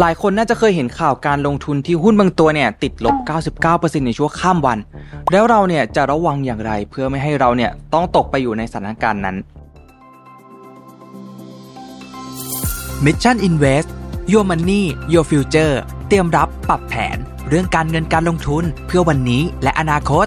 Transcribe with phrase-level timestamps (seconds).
[0.00, 3.16] หลายคนน่าจะเคยเห็นข่าวการลงทุนที่หุ้นบางตัวเนี่ยติดลบ
[3.62, 4.78] 99%ในช่วงข้ามวัน
[5.32, 9.36] แล้วเราเนี่ยจะระวังอย่างไรเพื่อไม่ให้เราเนี่ยต้องตกไปอยู่ในสถานการณ์นั้น
[13.04, 13.88] Mission Invest
[14.32, 14.82] Your Money
[15.12, 15.74] Your Future
[16.08, 17.16] เตรียมรับปรับแผน
[17.48, 20.26] เรื่องการเงินการลงทุนเพื่อวันนี้และอนาคต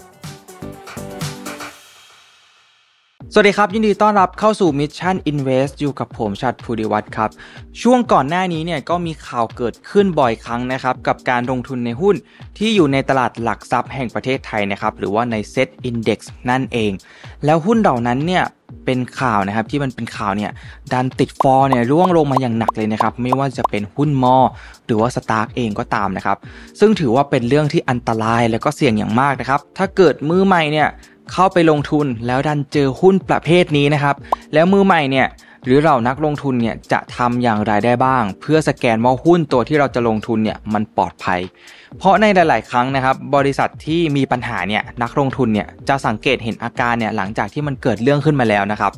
[3.33, 7.29] สวัสดีครับ ยินดีต้อนรับเข้าสู่ Mission Invest อยู่กับผมชัดภูริวัตรครับ
[7.81, 12.15] ช่วงก่อนหน้านี้เนี่ยก็มีข่าวเกิดขึ้นบ่อยครั้งนะครับ กับการลงทุนในหุ้น
[12.57, 16.91] ที่อยู่ในตลาดหลักทรัพย์แห่งประเทศไทยนะครับ หรือว่าใน Set Index นั่นเอง
[17.45, 18.43] แล้วหุ้นเหล่านั้นเนี่ย
[18.85, 20.51] เป็นข่าวนะครับที่มันเป็นข่าวเนี่ย
[20.91, 24.37] ดันติดฟอร์เนี่ยร่วงลงมาอย่างหนักเลยนะครับ ไม่ว่าจะเป็นหุ้นมอ
[24.85, 26.37] หรือว่าสตาร์กเองก็ตามนะครับ
[26.79, 30.87] ซึ่งถือว่าเป็นเรื่องที่อันตรายและก็เสี่ยงอย่างมากนะครับ ถ้าเกิดมือใหม่เนี่ย
[31.33, 34.15] เข้าไปลงทุนแล้วดันเจอหุ้นประเภทนี้นะครับ
[34.53, 35.27] แล้วมือใหม่เนี่ย
[35.65, 41.39] หรือเรานักลงทุนเนี่ยจะทำอย่างไรได้บ้าง เพื่อสแกนว่าหุ้นตัวที่เราจะลงทุนเนี่ยมันปลอดภัย
[41.97, 48.91] เพราะในหลาย ๆ ครั้งนะครับ บริษัทที่มีปัญหาเนี่ยนักลงทุนเนี่ยจะสังเกตเห็นอาการเนี่ยหลังจากที่มันเกิดเรื่องขึ้นมาแล้วนะครับ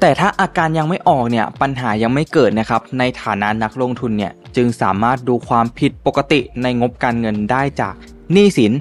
[0.00, 7.94] แต่ถ้าอาการยังไม่ออกเนี่ยปัญหายังไม่เกิดนะครับในฐานะนักลงทุนเนี่ยจึงสามารถดูความผิดปกติในงบการเงินได้จาก
[8.32, 8.72] หนี้สิน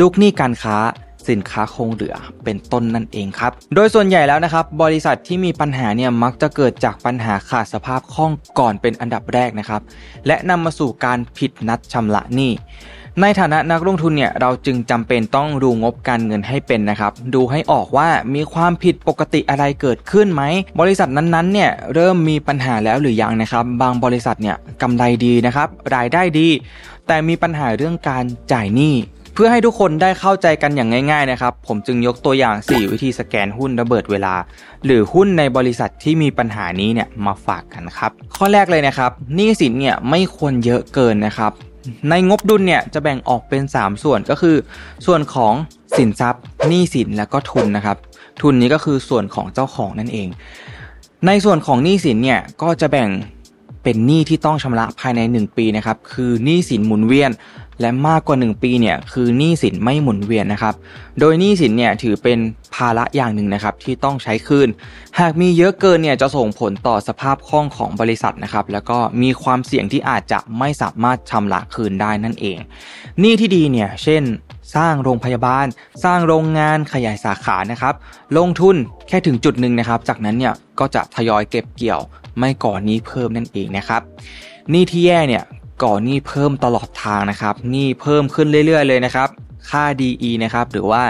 [0.00, 0.76] ลูกหนี้การค้า
[1.28, 2.14] สินค้าคงเหลือ
[2.44, 9.82] เป็นต้นนั่นเองครับ โดยส่วนใหญ่แล้วนะครับ บริษัทที่มีปัญหาเนี่ยมักจะเกิดจากปัญหาขาดสภาพคล่องก่อนเป็นอันดับแรกนะครับ
[10.26, 12.52] และนำมาสู่การผิดนัดชำระหนี้
[13.20, 20.42] ในฐานะนักลงทุนเนี่ยเราจึงจำเป็นต้องดูงบการเงินให้เป็นนะครับ ดูให้ออกว่ามีความผิดปกติอะไรเกิดขึ้นไหม
[20.80, 26.48] บริษัทนั้นๆเนี่ยเริ่มมีปัญหาแล้วหรือยังนะครับ บางบริษัทเนี่ยกำไรดีนะครับ รายได้ดี
[27.06, 28.94] แต่มีปัญหาเรื่องการจ่ายหนี้
[29.34, 34.34] เพื่อให้ทุกคนได้เข้าใจกันอย่างง่ายๆนะครับ ผมจึงยกตัวอย่าง 4 วิธีสแกนหุ้นระเบิดเวลา
[34.84, 41.52] หรือหุ้นในบริษัทที่มีปัญหานี้เนี่ยมาฝากกันครับ ข้อแรกเลยนะครับหนี้สินเนี่ยไม่ควรเยอะเกินนะครับ
[42.10, 44.56] ในงบดุลเนี่ยจะแบ่งออกเป็น 3 ส่วนก็คือ
[45.06, 45.52] ส่วนของ
[45.96, 47.96] สินทรัพย์หนี้สินแล้วก็ทุนนะครับ
[48.42, 50.28] ทุนนี้ก็คือส่วนของเจ้าของนั่นเอง
[51.26, 53.10] ในส่วนของหนี้สินเนี่ยก็จะแบ่ง
[53.82, 57.30] เป็นหนี้ที่ต้องชำระภายใน 1 ปีนะครับ คือหนี้สินหมุนเวียน
[57.80, 60.74] และมากกว่า 1 ปีเนี่ยคือหนี้สินไม่หมุนเวียนนะครับ
[61.20, 62.38] โดยหนี้สินเนี่ยถือเป็น
[62.74, 64.68] ภาระอย่างหนึ่งนะครับที่ต้องใช้คืน
[65.18, 72.58] หากมีเยอะเกินเนี่ยจะส่งผลต่อสภาพคล่องของบริษัทนะครับแล้วก็มีความเสี่ยงที่อาจจะไม่สามารถชำระคืนได้นั่นเอง
[73.20, 74.22] หนี้ที่ดีเนี่ยเช่น
[74.76, 75.66] สร้างโรงพยาบาล
[76.04, 77.94] สร้างโรงงานขยายสาขานะครับ
[78.36, 78.76] ลงทุน
[79.08, 82.00] แค่ถึงจุดหนึ่งนะครับ จากนั้นเนี่ยก็จะทยอยเก็บเกี่ยว
[82.38, 84.02] ไม่ก่อหนี้เพิ่มนั่นเองนะครับ
[84.70, 85.42] หนี้ที่แย่เนี่ย
[85.82, 89.28] ก่อหนี้เพิ่มตลอดทางนะครับหนี้เพิ่มขึ้นเรื่อยๆ เลยนะครับ
[89.70, 91.02] ค่า DE นะครับหรือว่า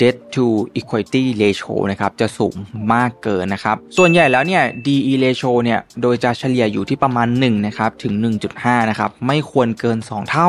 [0.00, 0.46] debt to
[0.78, 2.54] equity ratio นะครับจะสูง
[2.94, 8.12] มากเกินนะครับ ส่วนใหญ่แล้วเนี่ย DE ratio เนี่ยโดยจะเฉลี่ยอยู่ที่ประมาณ1นะครับถึง
[8.52, 10.48] 1.5นะครับไม่ควรเกิน 2 เท่า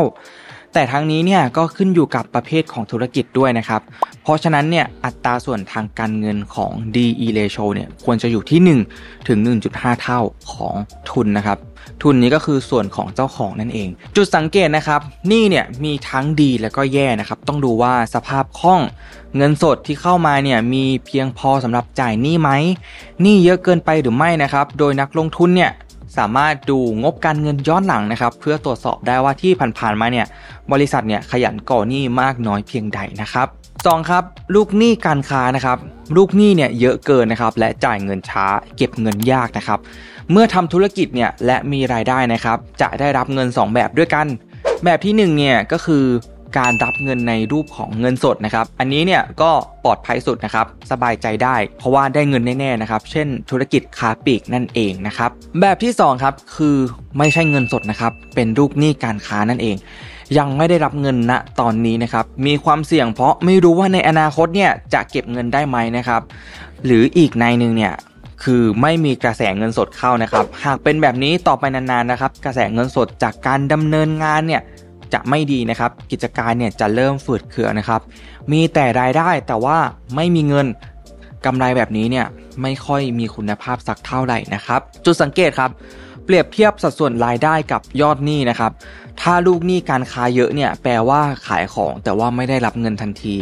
[0.74, 3.82] แต่ทั้งนี้เนี่ยก็ขึ้นอยู่กับประเภทของธุรกิจด้วยนะครับ
[4.24, 8.60] เพราะฉะนั้นเนี่ยอัตราส่วนทางการเงินของ DE ratio เนี่ยควรจะอยู่ที่
[8.94, 9.40] 1 ถึง
[9.72, 10.20] 1.5 เท่า
[10.54, 10.76] ของ
[11.10, 11.58] ทุนนะครับ
[12.02, 18.82] ทุนนี้ก็คือส่วนของเจ้าของนั่นเอง จุดสังเกตนะครับ นี่เนี่ยมีทั้งดีและก็แย่นะครับ ต้องดูว่าสภาพคล่อง
[19.38, 22.50] เงินสดที่เข้ามาเนี่ยมีเพียงพอสำหรับจ่ายหนี้ไหม
[23.22, 25.72] หนี้เยอะเกินไปหรือไม่นะครับ โดยนักลงทุนเนี่ย
[26.18, 30.26] สามารถดูงบการเงินย้อนหลังนะครับ เพื่อตรวจสอบได้ว่าที่ผ่านๆมาเนี่ย
[30.72, 33.48] บริษัทเนี่ยขยันก่อหนี้มากน้อยเพียงใดนะครับ
[33.86, 34.24] สองครับ
[34.56, 35.78] ลูกหนี้การค้านะครับ
[36.16, 38.46] ลูกหนี้เนี่ยเยอะเกินนะครับและจ่ายเงินช้า
[38.78, 39.80] เก็บเงินยากนะครับ
[40.32, 44.28] เมื่อทำธุรกิจเนี่ยและมีรายได้นะครับจะได้รับเงิน 2 แบบด้วยกัน
[44.84, 46.06] แบบที่1เนี่ยก็คือ
[46.58, 49.52] การรับเงินในรูปของเงินสดนะครับ อันนี้เนี่ยก็
[49.84, 55.30] ปลอดภัยสุดนะครับ สบายใจได้ เพราะว่าได้เงินแน่ๆนะครับ เช่น ธุรกิจค้าปลีกนั่นเองนะครับ
[55.62, 56.76] แบบที่2ครับคือ
[57.18, 59.76] ไม่ใช่เงินสดนะครับ เป็นลูกหนี้การค้านั่นเอง
[60.38, 66.22] ยังไม่ได้รับเงินณตอนนี้นะครับ มีความเสี่ยงเพราะไม่รู้ว่าในอนาคตเนี่ยจะเก็บเงินได้ไหมนะครับ
[66.86, 67.94] หรืออีกในหนึ่งเนี่ย
[68.44, 74.62] คือไม่มีกระแสเงินสดเข้านะครับ หากเป็นแบบนี้ต่อไปนานๆนะครับ กระแสเงินสดจากการดำเนินงานเนี่ย
[75.14, 78.02] จะไม่ดีนะครับ กิจการเนี่ยจะเริ่มฝืดเคืองนะครับ
[78.52, 79.78] มีแต่รายได้แต่ว่า
[80.16, 80.68] ไม่มีเงิน
[81.46, 82.26] กำไรแบบนี้เนี่ย
[82.62, 85.72] ไม่ค่อยมีคุณภาพสักเท่าไหร่นะครับ จุดสังเกตครับ
[86.28, 88.72] เปรียบเทียบสัดส่วนรายได้กับยอดหนี้นะครับ
[89.22, 93.36] ถ้าลูกหนี้การค้าเยอะเนี่ยแปลว่าขายของแต่ว่าไม่ได้รับเงินทันที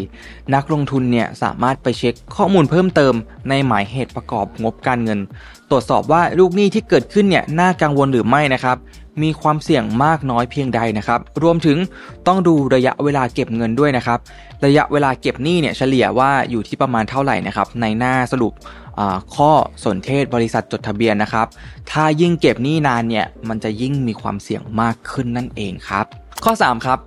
[0.56, 3.14] นักลงทุนเนี่ยสามารถไปเช็คข้อมูลเพิ่มเติม
[3.50, 5.20] ในหมายเหตุประกอบงบการเงิน
[5.70, 8.78] ตรวจสอบว่าลูกหนี้ที่เกิดขึ้นเนี่ยน่ากังวลหรือไม่นะครับ
[9.24, 11.78] มีความเสี่ยงมากน้อยเพียงใดนะครับ รวมถึง
[12.28, 14.20] ต้องดูระยะเวลาเก็บเงินด้วยนะครับ
[14.66, 18.54] ระยะเวลาเก็บหนี้เนี่ยเฉลี่ยว่าอยู่ที่ประมาณเท่าไหร่นะครับ ในหน้าสรุป
[19.36, 19.52] ข้อ
[19.86, 21.48] สนเทศบริษัทจดทะเบียนนะครับ
[21.92, 26.06] ถ้ายิ่งเก็บหนี้นานเนี่ยมันจะยิ่งมีความเสี่ยงมากขึ้นนั่นเองครับ
[26.44, 27.00] ข้อ 3 ครับ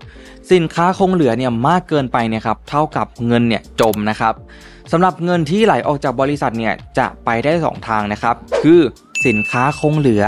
[0.53, 4.35] สินค้าคงเหลือเนี่ยมากเกินไปเนี่ยครับเท่ากับเงินเนี่ยจมนะครับ
[4.93, 8.81] สำหรับเงินที่ไหลออกจากบริษัทเนี่ยจะไปได้ 2 ทางนะครับ คือ
[9.27, 10.25] สินค้าคงเหลือ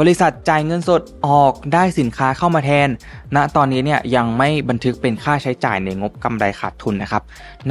[0.00, 2.88] บริษัทจ่ายเงินสดออกได้สินค้าเข้ามาแทน
[3.36, 7.22] ณ ตอนนี้เนี่ยยังไม่บันทึกเป็นค่าใช้จ่ายในงบกำไรขาดทุนนะครับ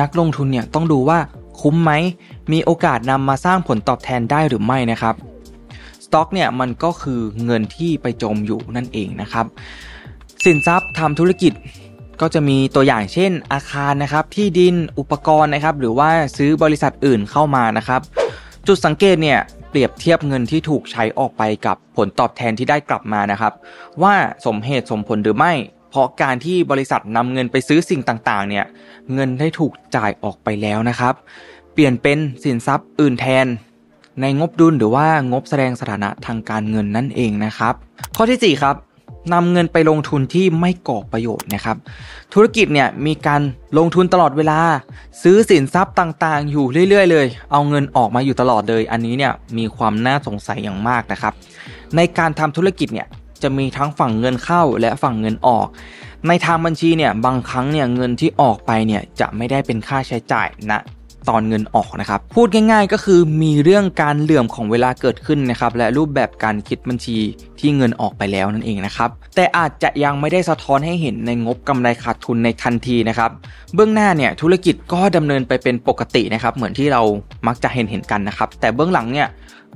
[0.01, 1.19] นักลงทุนเนี่ยต้องดูว่า
[1.61, 1.91] คุ้มไหม
[2.51, 5.15] มีโอกาสนำมาสร้างผลตอบแทนได้หรือไม่นะครับ
[6.05, 9.45] สต็อกเนี่ยมันก็คือเงินที่ไปจมอยู่นั่นเองนะครับ
[10.45, 11.53] สินทรัพย์ทำธุรกิจ
[12.21, 18.01] ก็จะมีตัวอย่างเช่น อาคารนะครับ ที่ดินอุปกรณ์นะครับ หรือว่าซื้อบริษัทอื่นเข้ามานะครับ
[18.67, 19.39] จุดสังเกตเนี่ย
[19.69, 23.53] เปรียบเทียบเงินที่ถูกใช้ออกไปกับผลตอบแทนที่ได้กลับมานะครับ
[24.03, 24.13] ว่า
[24.45, 25.53] สมเหตุสมผลหรือไม่
[25.97, 28.65] ราะการที่บริษัทนำเงินไปซื้อสิ่งต่างๆ เนี่ย
[29.13, 31.13] เงินได้ถูกจ่ายออกไปแล้วนะครับ
[31.73, 33.47] เปลี่ยนเป็นสินทรัพย์อื่นแทน
[34.21, 37.73] ในงบดุลหรือว่างบแสดงสถานะทางการเงินนั่นเองนะครับ
[38.15, 38.75] ข้อที่4ครับ
[39.33, 41.77] นำเงินไปลงทุนที่ไม่ก่อประโยชน์นะครับ
[42.33, 43.41] ธุรกิจเนี่ยมีการ
[43.77, 44.59] ลงทุนตลอดเวลา
[45.23, 51.33] ซื้อสินทรัพย์ต่างๆ อยู่เรื่อย ๆ เลย เอาเงินออกมาอยู่ตลอดเลย อันนี้เนี่ยมีความน่าสงสัยอย่างมากนะครับ
[51.95, 53.07] ในการทำธุรกิจเนี่ย
[53.43, 55.67] จะมีทั้งฝั่งเงินเข้าและฝั่งเงินออก
[56.27, 60.79] ในทางบัญชีเนี่ยบางครั้งเนี่ยเงินที่ออกไปเนี่ยจะไม่ได้เป็นค่าใช้จ่ายนะ
[61.29, 67.17] ตอนเงินออกนะครับ พูดง่ายๆก็คือมีเรื่องการเหลื่อมของเวลาเกิดขึ้นนะครับ และรูปแบบการคิดบัญชี
[67.59, 73.31] ที่เงินออกไปแล้วนั่นเองนะครับ แต่อาจจะยังไม่ได้สะท้อนให้เห็นในงบกำไรขาดทุนในทันทีนะครับ
[73.75, 77.01] เบื้องหน้าเนี่ยธุรกิจก็ดำเนินไปเป็นปกตินะครับ เหมือนที่เรา
[77.47, 79.27] มักจะเห็นเห็นกันนะครับ แต่เบื้องหลังเนี่ย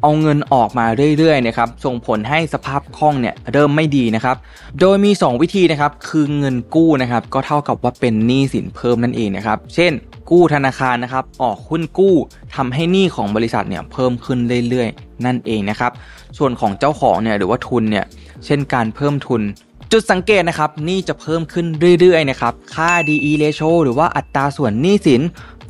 [0.01, 0.85] เอาเงินออกมา
[1.17, 4.35] เรื่อยๆนะครับส่งผลให้สภาพคล่องเนี่ยเริ่มไม่ดีนะครับ
[4.79, 9.91] โดยมี 2 วิธีนะครับคือเงินกู้นะครับก็เท่ากับว่าเป็นหนี้สินเพิ่มนั่นเองนะครับเช่น
[10.31, 12.15] กู้ธนาคารนะครับออกหุ้นกู้
[12.55, 14.39] ทำให้หนี้ของบริษัทเนี่ยเพิ่มขึ้น
[14.69, 15.91] เรื่อยๆ นั่นเองนะครับ
[16.37, 18.05] ส่วนของเจ้าของเนี่ยหรือว่าทุนเนี่ย
[18.45, 19.41] เช่นการเพิ่มทุน
[19.91, 21.65] จุดสังเกตนะครับหนี้จะเพิ่มขึ้น
[21.99, 25.21] เรื่อยๆนะครับค่า DE ratio หรือว่าอัตราส่วนหนี้สิน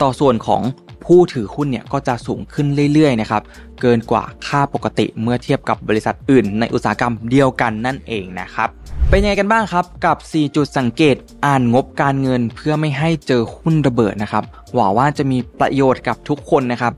[0.01, 0.63] ต่อส่วนของ
[1.06, 3.42] ผู้ถือหุ้นเนี่ยก็จะสูงขึ้นเรื่อยๆนะครับ
[3.81, 8.69] เกินกว่าค่าปกติเมื่อเทียบกับบริษัทอื่น ในอุตสาหกรรมเดียวกันนั่นเองนะครับ
[9.10, 14.44] เป็นยังไงกันบ้างครับกับ 4 จุดสังเกตอ่านงบการเงินเพื่อไม่ให้เจอหุ้นระเบิดนะครับ
[14.74, 16.94] หวังว่าจะมีประโยชน์กับทุกคนนะครับ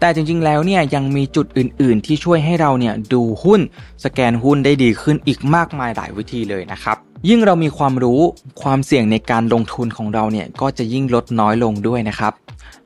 [0.00, 3.60] แต่จริงๆแล้วเนี่ยยังมีจุดอื่น ๆ ที่ช่วยให้เราเนี่ยดูหุ้น
[4.04, 6.96] สแกนหุ้นได้ดีขึ้นอีกมากมายหลายวิธีเลยนะครับ
[7.28, 8.20] ยิ่งเรามีความรู้
[8.62, 12.32] ความเสี่ยงในการลงทุนของเราเนี่ยก็จะยิ่งลดน้อยลงด้วยนะครับ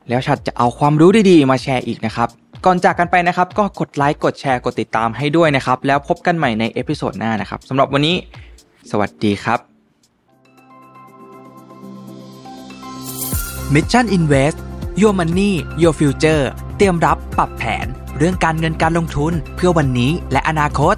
[0.09, 2.29] แล้วชัดจะเอาความรู้ดีๆมาแชร์อีกนะครับ
[2.65, 8.15] ก่อนจากกันไปนะครับ ก็กดไลค์กดแชร์กดติดตามให้ด้วยนะครับ แล้วพบกันใหม่ใน episode หน้านะครับสำหรับวันนี้
[8.91, 9.59] สวัสดีครับ
[13.73, 14.57] Mission Invest
[15.01, 16.43] Your Money Your Future
[16.77, 17.85] เตรียมรับปรับแผน
[18.17, 20.95] เรื่องการเงินการลงทุนเพื่อวันนี้และอนาคต